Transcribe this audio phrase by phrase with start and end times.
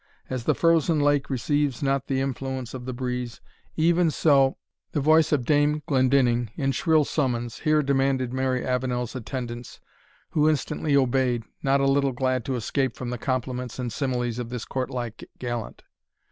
[0.31, 3.39] As the frozen lake receives not the influence of the breeze,
[3.77, 4.57] even so"
[4.93, 9.79] The voice of Dame Glendinning, in shrill summons, here demanded Mary Avenel's attendance,
[10.31, 14.49] who instantly obeyed, not a little glad to escape from the compliments and similes of
[14.49, 15.83] this courtlike gallant.